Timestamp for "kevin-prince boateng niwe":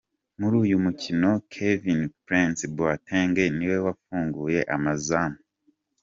1.51-3.77